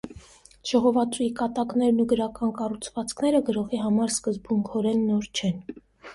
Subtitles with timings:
[0.69, 5.65] Ժողովածուի կատակներն ու գրական կառուցվածքները գրողի համար սկզբունքորեն նոր չեն։